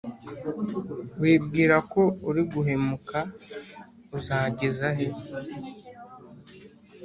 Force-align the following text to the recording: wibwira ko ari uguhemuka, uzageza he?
wibwira 1.21 1.75
ko 1.91 2.01
ari 2.27 2.39
uguhemuka, 2.45 3.19
uzageza 4.17 4.87
he? 4.97 5.07